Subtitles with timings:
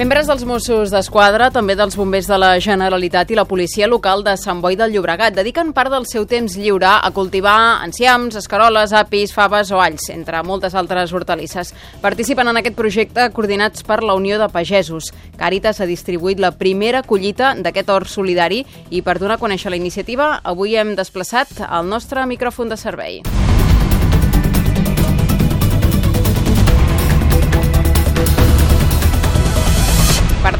[0.00, 4.32] Membres dels Mossos d'Esquadra, també dels bombers de la Generalitat i la policia local de
[4.40, 9.34] Sant Boi del Llobregat dediquen part del seu temps lliure a cultivar enciams, escaroles, apis,
[9.36, 11.74] faves o alls, entre moltes altres hortalisses.
[12.00, 15.12] Participen en aquest projecte coordinats per la Unió de Pagesos.
[15.36, 19.82] Càritas ha distribuït la primera collita d'aquest hort solidari i per donar a conèixer la
[19.84, 23.20] iniciativa avui hem desplaçat el nostre micròfon de servei.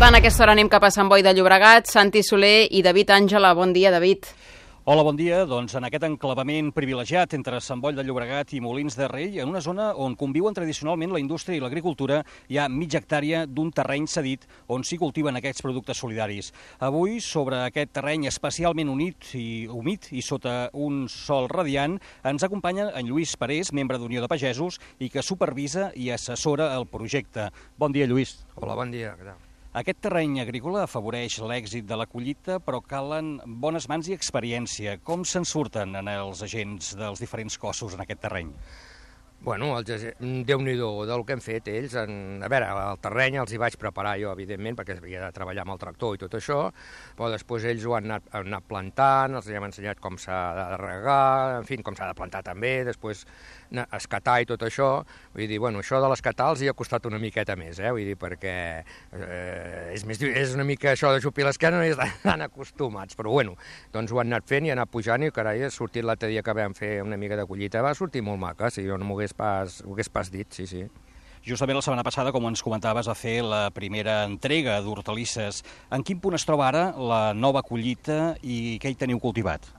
[0.00, 3.10] Tant, a aquesta hora anem cap a Sant Boi de Llobregat, Santi Soler i David
[3.12, 3.50] Àngela.
[3.52, 4.30] Bon dia, David.
[4.88, 5.42] Hola, bon dia.
[5.44, 9.50] Doncs en aquest enclavament privilegiat entre Sant Boi de Llobregat i Molins de Rei, en
[9.52, 14.06] una zona on conviuen tradicionalment la indústria i l'agricultura, hi ha mitja hectàrea d'un terreny
[14.08, 16.48] cedit on s'hi cultiven aquests productes solidaris.
[16.80, 22.88] Avui, sobre aquest terreny especialment unit i humit i sota un sol radiant, ens acompanya
[22.94, 27.50] en Lluís Parés, membre d'Unió de Pagesos, i que supervisa i assessora el projecte.
[27.76, 28.38] Bon dia, Lluís.
[28.56, 29.12] Hola, bon dia.
[29.20, 29.49] Què tal?
[29.70, 34.96] Aquest terreny agrícola afavoreix l'èxit de la collita, però calen bones mans i experiència.
[35.06, 38.50] Com se'n surten en els agents dels diferents cossos en aquest terreny?
[39.42, 41.94] Bueno, déu-n'hi-do del que hem fet ells.
[41.96, 45.64] En, a veure, el terreny els hi vaig preparar jo, evidentment, perquè havia de treballar
[45.64, 46.58] amb el tractor i tot això,
[47.16, 50.66] però després ells ho han anat, han anat plantant, els hem ensenyat com s'ha de
[50.82, 53.24] regar, en fi, com s'ha de plantar també, després
[53.96, 54.90] escatar i tot això,
[55.32, 57.94] vull dir, bueno, això de l'escatar els hi ha costat una miqueta més, eh?
[57.94, 61.94] vull dir, perquè eh, és, més, és una mica això de xupir l'esquena, no hi
[61.94, 63.56] estan acostumats, però bueno,
[63.94, 66.44] doncs ho han anat fent i han anat pujant i carai, ha sortit l'altre dia
[66.44, 69.20] que vam fer una mica de collita, va sortir molt maca, si jo no m'ho
[69.30, 70.88] hagués, pas, ho hagués pas dit, sí, sí.
[71.42, 75.62] Justament la setmana passada, com ens comentaves, a fer la primera entrega d'hortalisses.
[75.90, 79.70] En quin punt es troba ara la nova collita i què hi teniu cultivat?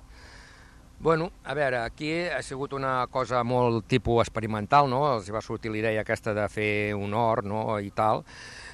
[1.02, 5.02] Bueno, a veure, aquí ha sigut una cosa molt tipus experimental, no?
[5.16, 8.21] Els va sortir l'idea aquesta de fer un hort, no?, i tal,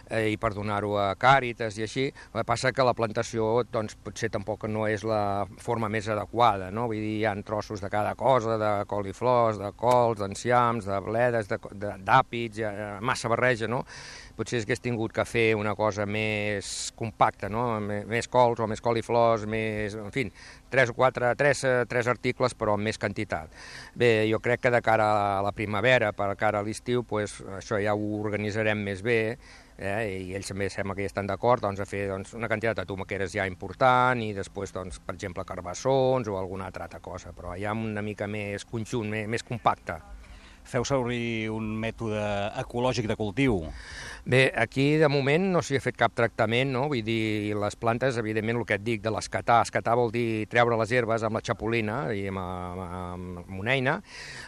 [0.10, 2.06] eh, i per donar-ho a Càritas i així.
[2.10, 6.72] El que passa que la plantació, doncs, potser tampoc no és la forma més adequada,
[6.72, 6.88] no?
[6.92, 11.52] Vull dir, hi ha trossos de cada cosa, de coliflors, de cols, d'enciams, de bledes,
[11.52, 12.64] d'àpids,
[13.02, 13.84] massa barreja, no?
[14.38, 17.80] potser hagués tingut que fer una cosa més compacta, no?
[17.82, 20.28] més cols o més coliflors, més, en fi,
[20.70, 23.54] tres o quatre, tres, tres articles però amb més quantitat.
[23.98, 25.08] Bé, jo crec que de cara
[25.40, 29.38] a la primavera, per cara a l'estiu, pues, això ja ho organitzarem més bé,
[29.78, 30.26] eh?
[30.28, 32.88] i ells també sembla que hi estan d'acord doncs, a fer doncs, una quantitat de
[32.90, 37.74] tomaqueres ja important i després, doncs, per exemple, carbassons o alguna altra cosa, però ja
[37.74, 40.00] una mica més conjunt, més, més compacte.
[40.68, 42.20] Feu servir un mètode
[42.60, 43.62] ecològic de cultiu?
[44.28, 46.90] Bé, aquí de moment no s'hi ha fet cap tractament, no?
[46.92, 50.76] Vull dir, les plantes, evidentment, el que et dic de l'escatar, escatar vol dir treure
[50.82, 54.02] les herbes amb la xapolina i amb, amb, amb una eina.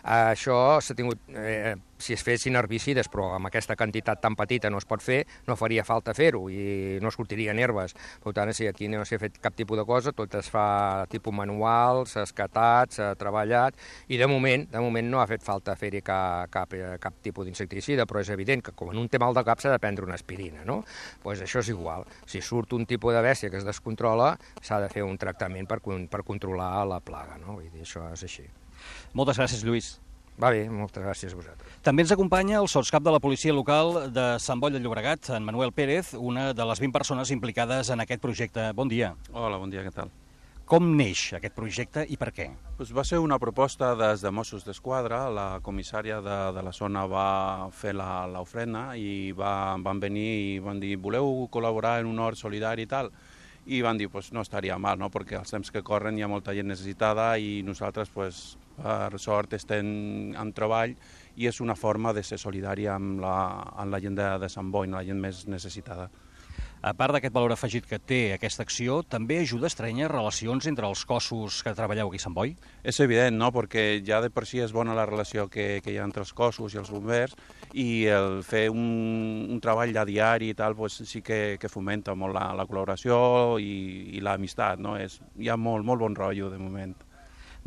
[0.03, 1.23] Això s'ha tingut...
[1.31, 5.19] Eh, si es fessin herbicides, però amb aquesta quantitat tan petita no es pot fer,
[5.47, 7.95] no faria falta fer-ho i no sortirien herbes.
[8.23, 11.35] Per tant, si aquí no s'ha fet cap tipus de cosa, tot es fa tipus
[11.35, 13.77] manual, s'ha escatat, s'ha treballat,
[14.07, 16.73] i de moment, de moment no ha fet falta fer-hi cap, cap,
[17.03, 19.75] cap tipus d'insecticida, però és evident que com en un té mal de cap s'ha
[19.75, 20.81] de prendre una aspirina, no?
[20.81, 22.07] Doncs pues això és igual.
[22.25, 25.81] Si surt un tipus de bèstia que es descontrola, s'ha de fer un tractament per,
[25.83, 27.59] per controlar la plaga, no?
[27.59, 28.47] Vull dir, això és així.
[29.13, 29.97] Moltes gràcies, Lluís.
[30.39, 31.79] Va bé, moltes gràcies a vosaltres.
[31.83, 35.43] També ens acompanya el sotscap de la policia local de Sant Boi de Llobregat, en
[35.43, 38.69] Manuel Pérez, una de les 20 persones implicades en aquest projecte.
[38.77, 39.11] Bon dia.
[39.33, 40.13] Hola, bon dia, què tal?
[40.69, 42.45] Com neix aquest projecte i per què?
[42.77, 47.03] Pues va ser una proposta des de Mossos d'Esquadra, la comissària de, de la zona
[47.09, 47.27] va
[47.75, 52.87] fer l'ofrena i va, van venir i van dir voleu col·laborar en un hort solidari
[52.87, 53.11] i tal?
[53.69, 55.11] i van dir pues, no estaria mal, no?
[55.13, 59.53] perquè els temps que corren hi ha molta gent necessitada i nosaltres pues, per sort
[59.57, 59.89] estem
[60.37, 60.95] en treball
[61.39, 63.35] i és una forma de ser solidària amb la,
[63.75, 66.09] amb la gent de, de Sant Boi, la gent més necessitada.
[66.79, 70.87] A part d'aquest valor afegit que té aquesta acció, també ajuda a estrènyer relacions entre
[70.87, 72.53] els cossos que treballeu aquí a Sant Boi?
[72.87, 75.97] És evident, no?, perquè ja de per si és bona la relació que, que hi
[75.99, 77.35] ha entre els cossos i els bombers
[77.75, 78.87] i el fer un,
[79.51, 83.19] un treball de diari i tal, pues, sí que, que fomenta molt la, la col·laboració
[83.59, 84.95] i, i l'amistat, no?
[84.95, 86.95] És, hi ha molt, molt bon rotllo de moment.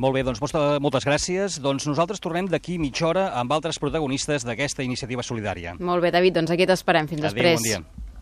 [0.00, 0.40] Molt bé, doncs
[0.80, 1.58] moltes gràcies.
[1.62, 5.76] Doncs nosaltres tornem d'aquí mitja hora amb altres protagonistes d'aquesta iniciativa solidària.
[5.80, 7.10] Molt bé, David, doncs aquí t'esperem.
[7.10, 7.60] Fins Adéu, després.
[7.60, 8.01] bon dia.